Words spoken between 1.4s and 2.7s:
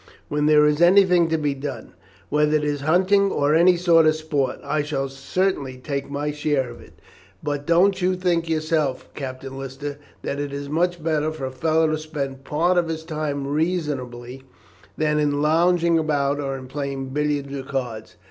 done, whether it